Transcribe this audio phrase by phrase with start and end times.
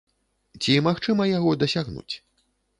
[0.65, 2.11] Ці магчыма яго дасягнуць?